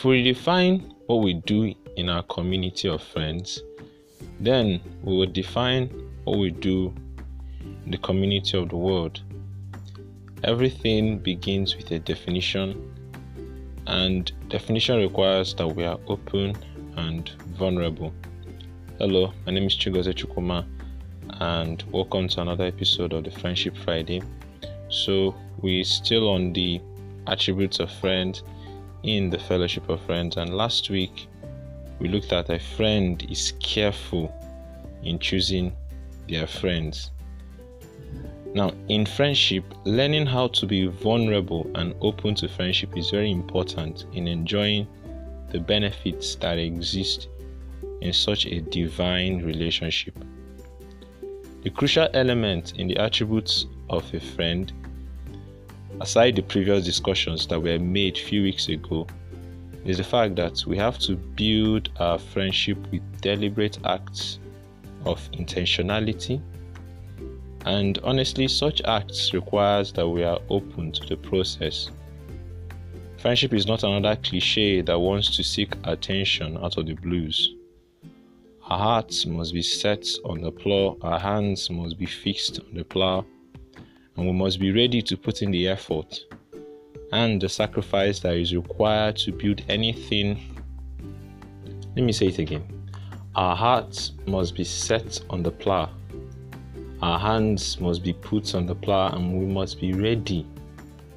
if 0.00 0.06
we 0.06 0.22
define 0.22 0.94
what 1.08 1.16
we 1.16 1.34
do 1.34 1.74
in 1.96 2.08
our 2.08 2.22
community 2.22 2.88
of 2.88 3.02
friends, 3.02 3.62
then 4.40 4.80
we 5.02 5.14
will 5.14 5.26
define 5.26 5.88
what 6.24 6.38
we 6.38 6.48
do 6.50 6.90
in 7.84 7.90
the 7.90 7.98
community 7.98 8.56
of 8.56 8.70
the 8.70 8.76
world. 8.76 9.20
Everything 10.42 11.18
begins 11.18 11.76
with 11.76 11.90
a 11.90 11.98
definition, 11.98 12.90
and 13.88 14.32
definition 14.48 15.00
requires 15.00 15.52
that 15.56 15.68
we 15.68 15.84
are 15.84 16.00
open 16.06 16.56
and 16.96 17.28
vulnerable. 17.58 18.10
Hello, 18.98 19.34
my 19.44 19.52
name 19.52 19.64
is 19.64 19.76
Chigoze 19.76 20.14
Chukuma, 20.14 20.64
and 21.40 21.84
welcome 21.92 22.26
to 22.26 22.40
another 22.40 22.64
episode 22.64 23.12
of 23.12 23.24
the 23.24 23.30
Friendship 23.30 23.76
Friday. 23.76 24.22
So, 24.88 25.34
we're 25.60 25.84
still 25.84 26.30
on 26.30 26.54
the 26.54 26.80
attributes 27.26 27.80
of 27.80 27.92
friends 27.92 28.42
in 29.02 29.30
the 29.30 29.38
fellowship 29.38 29.88
of 29.88 30.00
friends, 30.02 30.36
and 30.36 30.56
last 30.56 30.90
week 30.90 31.26
we 31.98 32.08
looked 32.08 32.32
at 32.32 32.50
a 32.50 32.58
friend 32.58 33.26
is 33.30 33.52
careful 33.60 34.34
in 35.02 35.18
choosing 35.18 35.76
their 36.28 36.46
friends. 36.46 37.10
Now, 38.52 38.72
in 38.88 39.06
friendship, 39.06 39.64
learning 39.84 40.26
how 40.26 40.48
to 40.48 40.66
be 40.66 40.86
vulnerable 40.86 41.70
and 41.76 41.94
open 42.00 42.34
to 42.36 42.48
friendship 42.48 42.96
is 42.96 43.10
very 43.10 43.30
important 43.30 44.06
in 44.12 44.26
enjoying 44.26 44.88
the 45.50 45.60
benefits 45.60 46.34
that 46.36 46.58
exist 46.58 47.28
in 48.00 48.12
such 48.12 48.46
a 48.46 48.60
divine 48.60 49.44
relationship. 49.44 50.18
The 51.62 51.70
crucial 51.70 52.08
element 52.14 52.72
in 52.76 52.88
the 52.88 52.96
attributes 52.96 53.66
of 53.88 54.12
a 54.14 54.20
friend, 54.20 54.72
aside 56.00 56.36
the 56.36 56.42
previous 56.42 56.84
discussions 56.84 57.46
that 57.46 57.60
were 57.60 57.78
made 57.78 58.16
a 58.16 58.20
few 58.20 58.42
weeks 58.42 58.68
ago, 58.68 59.06
is 59.84 59.98
the 59.98 60.04
fact 60.04 60.36
that 60.36 60.64
we 60.66 60.76
have 60.76 60.98
to 60.98 61.16
build 61.16 61.90
our 61.98 62.18
friendship 62.18 62.78
with 62.90 63.02
deliberate 63.20 63.78
acts 63.84 64.38
of 65.04 65.20
intentionality. 65.32 66.40
And 67.66 67.98
honestly, 68.02 68.48
such 68.48 68.80
acts 68.82 69.32
requires 69.34 69.92
that 69.92 70.08
we 70.08 70.24
are 70.24 70.40
open 70.48 70.92
to 70.92 71.06
the 71.06 71.16
process. 71.16 71.90
Friendship 73.18 73.52
is 73.52 73.66
not 73.66 73.82
another 73.82 74.18
cliche 74.22 74.80
that 74.80 74.98
wants 74.98 75.36
to 75.36 75.44
seek 75.44 75.74
attention 75.84 76.56
out 76.56 76.78
of 76.78 76.86
the 76.86 76.94
blues. 76.94 77.54
Our 78.64 78.78
hearts 78.78 79.26
must 79.26 79.52
be 79.52 79.62
set 79.62 80.06
on 80.24 80.40
the 80.40 80.52
plow, 80.52 80.96
our 81.02 81.18
hands 81.18 81.68
must 81.68 81.98
be 81.98 82.06
fixed 82.06 82.60
on 82.60 82.74
the 82.74 82.84
plow, 82.84 83.26
and 84.16 84.26
we 84.26 84.32
must 84.32 84.60
be 84.60 84.72
ready 84.72 85.02
to 85.02 85.16
put 85.16 85.42
in 85.42 85.50
the 85.50 85.68
effort 85.68 86.20
and 87.12 87.40
the 87.40 87.48
sacrifice 87.48 88.20
that 88.20 88.34
is 88.34 88.54
required 88.54 89.16
to 89.16 89.32
build 89.32 89.62
anything. 89.68 90.38
Let 91.96 92.04
me 92.04 92.12
say 92.12 92.26
it 92.26 92.38
again. 92.38 92.64
Our 93.34 93.56
hearts 93.56 94.12
must 94.26 94.54
be 94.54 94.64
set 94.64 95.20
on 95.30 95.42
the 95.42 95.50
plow. 95.50 95.90
Our 97.02 97.18
hands 97.18 97.80
must 97.80 98.02
be 98.02 98.12
put 98.12 98.54
on 98.54 98.66
the 98.66 98.74
plow, 98.74 99.08
and 99.08 99.38
we 99.38 99.46
must 99.46 99.80
be 99.80 99.92
ready 99.92 100.46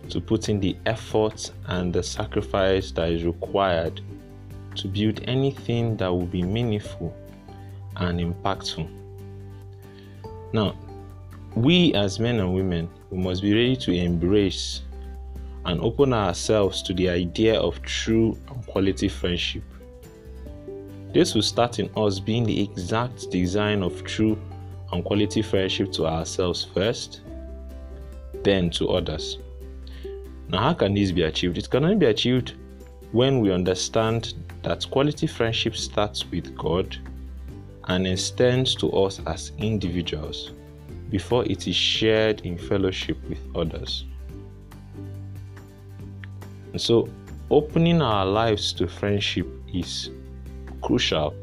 to 0.10 0.22
put 0.22 0.50
in 0.50 0.60
the 0.60 0.78
effort 0.86 1.52
and 1.68 1.94
the 1.94 2.04
sacrifice 2.04 2.92
that 2.92 3.10
is 3.10 3.24
required 3.24 4.00
to 4.76 4.88
build 4.88 5.22
anything 5.26 5.98
that 5.98 6.08
will 6.08 6.26
be 6.26 6.42
meaningful 6.42 7.16
and 7.98 8.20
impactful. 8.20 8.90
Now, 10.54 10.76
we 11.56 11.94
as 11.94 12.20
men 12.20 12.40
and 12.40 12.54
women, 12.54 12.90
we 13.12 13.20
must 13.20 13.44
be 13.44 13.54
ready 13.54 13.76
to 13.76 13.92
embrace 13.92 14.82
and 15.66 15.80
open 15.82 16.12
ourselves 16.12 16.82
to 16.82 16.94
the 16.94 17.08
idea 17.08 17.60
of 17.60 17.80
true 17.84 18.36
and 18.50 18.66
quality 18.66 19.08
friendship. 19.08 19.64
This 21.14 21.36
will 21.36 21.44
start 21.44 21.78
in 21.78 21.92
us 21.96 22.20
being 22.20 22.44
the 22.44 22.60
exact 22.60 23.30
design 23.30 23.84
of 23.84 24.04
true 24.04 24.38
and 24.92 25.06
quality 25.06 25.44
friendship 25.44 25.92
to 25.94 26.08
ourselves 26.08 26.64
first, 26.74 27.22
then 28.44 28.72
to 28.72 28.90
others. 28.90 29.38
Now, 30.48 30.60
how 30.60 30.74
can 30.74 30.96
this 30.96 31.12
be 31.12 31.22
achieved? 31.22 31.60
It 31.60 31.70
can 31.70 31.84
only 31.84 31.98
be 31.98 32.08
achieved 32.08 32.56
when 33.12 33.42
we 33.42 33.52
understand 33.52 34.34
that 34.64 34.90
quality 34.90 35.28
friendship 35.28 35.76
starts 35.76 36.26
with 36.32 36.58
God 36.58 36.98
and 37.86 38.08
extends 38.08 38.74
to 38.76 38.92
us 38.92 39.22
as 39.28 39.52
individuals 39.60 40.52
before 41.14 41.46
it 41.46 41.68
is 41.68 41.76
shared 41.76 42.42
in 42.42 42.58
fellowship 42.58 43.16
with 43.30 43.38
others. 43.54 44.06
And 46.72 46.82
so, 46.82 47.08
opening 47.52 48.02
our 48.02 48.26
lives 48.26 48.74
to 48.74 48.88
friendship 48.88 49.48
is 49.72 50.10
crucial 50.82 51.36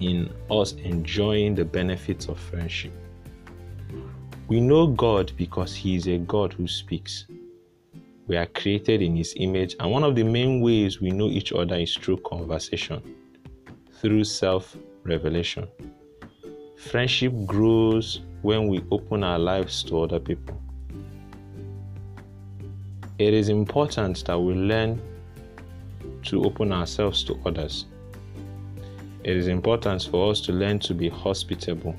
in 0.00 0.28
us 0.50 0.72
enjoying 0.72 1.54
the 1.54 1.64
benefits 1.64 2.26
of 2.26 2.40
friendship. 2.40 2.92
We 4.48 4.60
know 4.60 4.88
God 4.88 5.30
because 5.36 5.76
He 5.76 5.94
is 5.94 6.08
a 6.08 6.18
God 6.18 6.52
who 6.52 6.66
speaks. 6.66 7.26
We 8.26 8.36
are 8.36 8.46
created 8.46 9.00
in 9.00 9.14
His 9.14 9.32
image, 9.36 9.76
and 9.78 9.92
one 9.92 10.02
of 10.02 10.16
the 10.16 10.24
main 10.24 10.60
ways 10.60 11.00
we 11.00 11.12
know 11.12 11.28
each 11.28 11.52
other 11.52 11.76
is 11.76 11.94
through 11.96 12.16
conversation, 12.26 13.14
through 14.00 14.24
self 14.24 14.76
revelation. 15.04 15.68
Friendship 16.76 17.32
grows 17.46 18.22
when 18.42 18.68
we 18.68 18.84
open 18.90 19.24
our 19.24 19.38
lives 19.38 19.82
to 19.84 20.02
other 20.02 20.20
people. 20.20 20.60
It 23.18 23.34
is 23.34 23.48
important 23.48 24.24
that 24.24 24.38
we 24.38 24.54
learn 24.54 25.00
to 26.24 26.44
open 26.44 26.72
ourselves 26.72 27.22
to 27.24 27.40
others. 27.46 27.86
It 29.24 29.36
is 29.36 29.46
important 29.46 30.02
for 30.10 30.30
us 30.30 30.40
to 30.42 30.52
learn 30.52 30.80
to 30.80 30.94
be 30.94 31.08
hospitable 31.08 31.94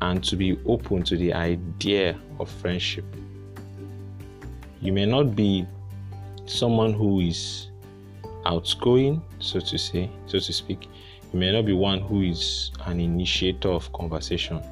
and 0.00 0.22
to 0.24 0.36
be 0.36 0.58
open 0.66 1.02
to 1.04 1.16
the 1.16 1.32
idea 1.32 2.16
of 2.38 2.48
friendship. 2.48 3.04
You 4.80 4.92
may 4.92 5.06
not 5.06 5.34
be 5.34 5.66
someone 6.46 6.92
who 6.92 7.20
is 7.20 7.68
outgoing, 8.46 9.22
so 9.40 9.58
to 9.58 9.78
say, 9.78 10.10
so 10.26 10.38
to 10.38 10.52
speak. 10.52 10.88
You 11.32 11.40
may 11.40 11.50
not 11.50 11.66
be 11.66 11.72
one 11.72 12.00
who 12.00 12.22
is 12.22 12.70
an 12.86 13.00
initiator 13.00 13.70
of 13.70 13.92
conversation. 13.92 14.62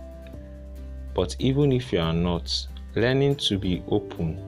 But 1.15 1.37
even 1.39 1.73
if 1.73 1.93
you 1.93 2.01
are 2.01 2.13
not, 2.13 2.67
learning 2.95 3.37
to 3.37 3.59
be 3.59 3.83
open 3.89 4.41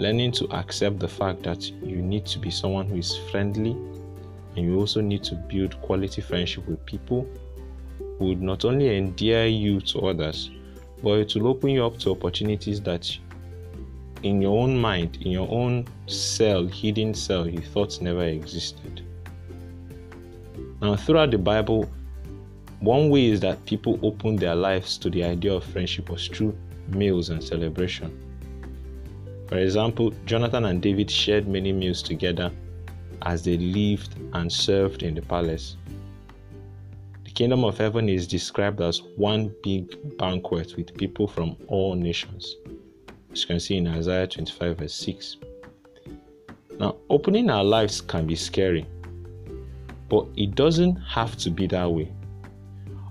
learning 0.00 0.32
to 0.32 0.50
accept 0.52 0.98
the 0.98 1.06
fact 1.06 1.42
that 1.42 1.70
you 1.70 1.96
need 1.96 2.24
to 2.24 2.38
be 2.38 2.50
someone 2.50 2.88
who 2.88 2.96
is 2.96 3.18
friendly 3.30 3.72
and 4.56 4.66
you 4.66 4.78
also 4.78 5.02
need 5.02 5.22
to 5.22 5.34
build 5.34 5.78
quality 5.82 6.22
friendship 6.22 6.66
with 6.66 6.84
people 6.86 7.28
would 8.18 8.40
not 8.40 8.64
only 8.64 8.96
endear 8.96 9.46
you 9.46 9.78
to 9.78 10.00
others 10.00 10.50
but 11.02 11.18
it 11.18 11.34
will 11.34 11.48
open 11.48 11.68
you 11.68 11.84
up 11.84 11.98
to 11.98 12.10
opportunities 12.10 12.80
that 12.80 13.14
in 14.22 14.40
your 14.40 14.58
own 14.58 14.76
mind 14.76 15.18
in 15.20 15.30
your 15.30 15.48
own 15.50 15.86
cell 16.06 16.64
hidden 16.66 17.12
cell 17.12 17.46
you 17.46 17.60
thought 17.60 18.00
never 18.00 18.24
existed. 18.24 19.02
Now 20.80 20.96
throughout 20.96 21.30
the 21.30 21.38
bible 21.38 21.90
one 22.80 23.10
way 23.10 23.26
is 23.26 23.40
that 23.40 23.64
people 23.66 23.98
open 24.02 24.36
their 24.36 24.54
lives 24.54 24.98
to 24.98 25.10
the 25.10 25.22
idea 25.22 25.54
of 25.54 25.64
friendship 25.64 26.10
was 26.10 26.28
through 26.28 26.56
meals 26.88 27.28
and 27.30 27.42
celebration 27.42 28.10
for 29.50 29.58
example, 29.58 30.14
Jonathan 30.26 30.66
and 30.66 30.80
David 30.80 31.10
shared 31.10 31.48
many 31.48 31.72
meals 31.72 32.04
together 32.04 32.52
as 33.22 33.42
they 33.42 33.56
lived 33.56 34.14
and 34.32 34.50
served 34.50 35.02
in 35.02 35.16
the 35.16 35.22
palace. 35.22 35.76
The 37.24 37.32
kingdom 37.32 37.64
of 37.64 37.76
heaven 37.76 38.08
is 38.08 38.28
described 38.28 38.80
as 38.80 39.02
one 39.16 39.52
big 39.64 40.16
banquet 40.18 40.76
with 40.76 40.96
people 40.96 41.26
from 41.26 41.56
all 41.66 41.96
nations. 41.96 42.54
As 43.32 43.40
you 43.40 43.48
can 43.48 43.58
see 43.58 43.76
in 43.78 43.88
Isaiah 43.88 44.28
25, 44.28 44.78
verse 44.78 44.94
6. 44.94 45.38
Now, 46.78 46.94
opening 47.08 47.50
our 47.50 47.64
lives 47.64 48.00
can 48.00 48.28
be 48.28 48.36
scary, 48.36 48.86
but 50.08 50.28
it 50.36 50.54
doesn't 50.54 50.94
have 50.94 51.36
to 51.38 51.50
be 51.50 51.66
that 51.66 51.90
way. 51.90 52.12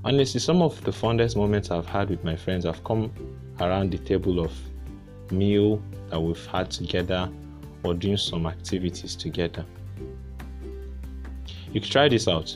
Honestly, 0.05 0.39
some 0.39 0.61
of 0.61 0.81
the 0.85 0.91
fondest 0.93 1.35
moments 1.35 1.71
I've 1.71 1.85
had 1.85 2.09
with 2.09 2.23
my 2.23 2.35
friends 2.35 2.63
have 2.63 2.81
come 2.85 3.11
around 3.59 3.91
the 3.91 3.97
table 3.97 4.39
of 4.39 4.53
meal 5.29 5.81
that 6.09 6.19
we've 6.19 6.45
had 6.45 6.71
together 6.71 7.29
or 7.83 7.93
doing 7.93 8.15
some 8.15 8.45
activities 8.45 9.15
together. 9.15 9.65
You 11.73 11.81
can 11.81 11.89
try 11.89 12.07
this 12.07 12.29
out. 12.29 12.55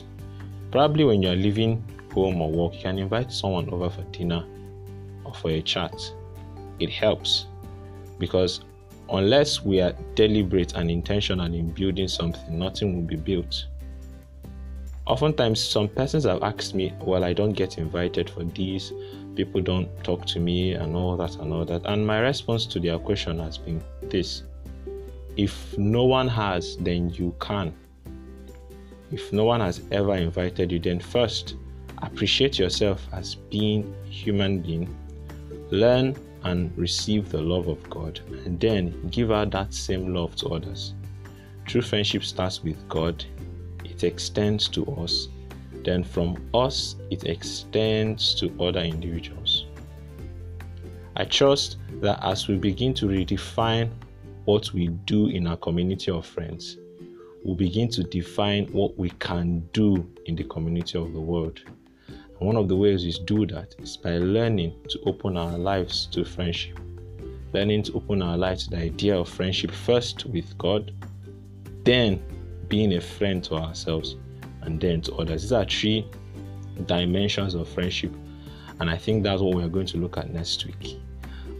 Probably 0.70 1.04
when 1.04 1.22
you're 1.22 1.36
leaving 1.36 1.84
home 2.14 2.40
or 2.40 2.50
work, 2.50 2.74
you 2.74 2.80
can 2.80 2.98
invite 2.98 3.30
someone 3.30 3.68
over 3.68 3.90
for 3.90 4.02
dinner 4.04 4.44
or 5.24 5.34
for 5.34 5.50
a 5.50 5.60
chat. 5.60 5.94
It 6.80 6.88
helps 6.88 7.46
because 8.18 8.62
unless 9.10 9.62
we 9.62 9.80
are 9.82 9.94
deliberate 10.14 10.72
and 10.74 10.90
intentional 10.90 11.52
in 11.52 11.70
building 11.70 12.08
something, 12.08 12.58
nothing 12.58 12.96
will 12.96 13.06
be 13.06 13.16
built. 13.16 13.66
Oftentimes, 15.06 15.60
some 15.60 15.88
persons 15.88 16.24
have 16.24 16.42
asked 16.42 16.74
me, 16.74 16.92
Well, 17.00 17.24
I 17.24 17.32
don't 17.32 17.52
get 17.52 17.78
invited 17.78 18.30
for 18.30 18.44
these 18.44 18.92
people 19.34 19.60
don't 19.60 19.88
talk 20.04 20.24
to 20.26 20.40
me 20.40 20.72
and 20.72 20.94
all 20.94 21.16
that 21.16 21.36
and 21.36 21.52
all 21.52 21.64
that. 21.64 21.82
And 21.86 22.06
my 22.06 22.20
response 22.20 22.66
to 22.66 22.80
their 22.80 22.98
question 22.98 23.38
has 23.40 23.58
been 23.58 23.82
this 24.02 24.44
if 25.36 25.76
no 25.76 26.04
one 26.04 26.28
has, 26.28 26.76
then 26.76 27.10
you 27.10 27.34
can. 27.40 27.74
If 29.10 29.32
no 29.32 29.44
one 29.44 29.60
has 29.60 29.82
ever 29.90 30.14
invited 30.14 30.70
you, 30.70 30.78
then 30.78 31.00
first 31.00 31.56
appreciate 31.98 32.58
yourself 32.58 33.06
as 33.12 33.34
being 33.34 33.94
human 34.08 34.60
being. 34.60 34.96
Learn 35.70 36.16
and 36.44 36.76
receive 36.78 37.30
the 37.30 37.40
love 37.40 37.68
of 37.68 37.88
God, 37.90 38.20
and 38.44 38.60
then 38.60 39.08
give 39.08 39.32
out 39.32 39.50
that 39.52 39.74
same 39.74 40.14
love 40.14 40.36
to 40.36 40.48
others. 40.50 40.94
True 41.64 41.82
friendship 41.82 42.22
starts 42.22 42.62
with 42.62 42.88
God, 42.88 43.24
it 43.84 44.04
extends 44.04 44.68
to 44.68 44.84
us, 44.96 45.28
then 45.84 46.02
from 46.02 46.36
us, 46.54 46.96
it 47.10 47.24
extends 47.24 48.34
to 48.36 48.52
other 48.60 48.80
individuals. 48.80 49.66
I 51.16 51.24
trust 51.24 51.76
that 52.00 52.18
as 52.22 52.48
we 52.48 52.56
begin 52.56 52.94
to 52.94 53.06
redefine 53.06 53.90
what 54.46 54.72
we 54.72 54.88
do 54.88 55.28
in 55.28 55.46
our 55.46 55.56
community 55.56 56.10
of 56.10 56.26
friends, 56.26 56.78
we'll 57.44 57.54
begin 57.54 57.88
to 57.90 58.02
define 58.02 58.66
what 58.72 58.98
we 58.98 59.10
can 59.10 59.60
do 59.72 60.10
in 60.26 60.34
the 60.34 60.44
community 60.44 60.98
of 60.98 61.12
the 61.12 61.20
world. 61.20 61.60
And 62.08 62.40
one 62.40 62.56
of 62.56 62.68
the 62.68 62.76
ways 62.76 63.04
we 63.04 63.12
do 63.24 63.46
that 63.46 63.74
is 63.78 63.96
by 63.96 64.18
learning 64.18 64.74
to 64.88 65.00
open 65.06 65.36
our 65.36 65.56
lives 65.56 66.06
to 66.12 66.24
friendship, 66.24 66.80
learning 67.52 67.84
to 67.84 67.92
open 67.94 68.22
our 68.22 68.36
lives 68.36 68.64
to 68.64 68.70
the 68.70 68.78
idea 68.78 69.16
of 69.16 69.28
friendship 69.28 69.70
first 69.70 70.26
with 70.26 70.56
God, 70.58 70.92
then 71.84 72.20
being 72.68 72.94
a 72.94 73.00
friend 73.00 73.42
to 73.44 73.54
ourselves, 73.54 74.16
and 74.62 74.80
then 74.80 75.00
to 75.02 75.14
others. 75.14 75.42
These 75.42 75.52
are 75.52 75.64
three 75.64 76.08
dimensions 76.86 77.54
of 77.54 77.68
friendship, 77.68 78.12
and 78.80 78.90
I 78.90 78.96
think 78.96 79.22
that's 79.22 79.40
what 79.40 79.54
we're 79.54 79.68
going 79.68 79.86
to 79.86 79.98
look 79.98 80.16
at 80.18 80.30
next 80.30 80.64
week. 80.66 80.98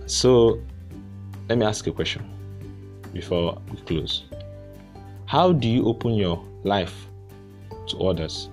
So, 0.07 0.61
let 1.49 1.59
me 1.59 1.67
ask 1.67 1.87
a 1.87 1.93
question 1.93 2.29
before 3.13 3.61
we 3.71 3.79
close. 3.83 4.25
How 5.27 5.53
do 5.53 5.69
you 5.69 5.87
open 5.87 6.15
your 6.15 6.45
life 6.65 7.07
to 7.89 7.99
others? 7.99 8.49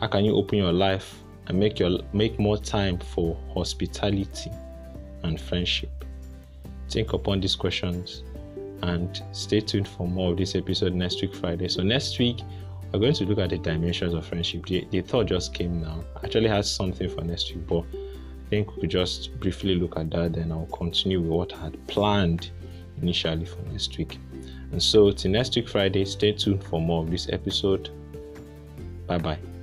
How 0.00 0.06
can 0.06 0.24
you 0.24 0.36
open 0.36 0.58
your 0.58 0.72
life 0.72 1.22
and 1.46 1.58
make 1.58 1.78
your 1.78 2.00
make 2.12 2.38
more 2.38 2.58
time 2.58 2.98
for 2.98 3.38
hospitality 3.54 4.50
and 5.22 5.40
friendship? 5.40 5.90
Think 6.88 7.12
upon 7.12 7.40
these 7.40 7.56
questions 7.56 8.22
and 8.82 9.22
stay 9.32 9.60
tuned 9.60 9.88
for 9.88 10.06
more 10.06 10.32
of 10.32 10.38
this 10.38 10.54
episode 10.54 10.94
next 10.94 11.20
week 11.22 11.34
Friday. 11.34 11.68
So 11.68 11.82
next 11.82 12.18
week 12.18 12.40
we're 12.92 13.00
going 13.00 13.14
to 13.14 13.24
look 13.24 13.38
at 13.38 13.50
the 13.50 13.58
dimensions 13.58 14.14
of 14.14 14.26
friendship. 14.26 14.66
The, 14.66 14.86
the 14.90 15.00
thought 15.02 15.26
just 15.26 15.54
came 15.54 15.80
now. 15.80 16.04
Actually 16.24 16.48
has 16.48 16.70
something 16.70 17.08
for 17.08 17.22
next 17.22 17.54
week, 17.54 17.66
but 17.66 17.84
I 18.46 18.48
think 18.48 18.74
we 18.74 18.82
could 18.82 18.90
just 18.90 19.38
briefly 19.40 19.74
look 19.74 19.96
at 19.96 20.10
that, 20.10 20.34
then 20.34 20.52
I'll 20.52 20.66
continue 20.66 21.20
with 21.20 21.30
what 21.30 21.52
I 21.54 21.64
had 21.64 21.86
planned 21.88 22.50
initially 23.02 23.44
for 23.44 23.60
next 23.70 23.96
week. 23.98 24.18
And 24.72 24.82
so, 24.82 25.10
till 25.10 25.32
next 25.32 25.56
week, 25.56 25.68
Friday, 25.68 26.04
stay 26.04 26.32
tuned 26.32 26.62
for 26.62 26.80
more 26.80 27.02
of 27.02 27.10
this 27.10 27.28
episode. 27.30 27.90
Bye 29.06 29.18
bye. 29.18 29.55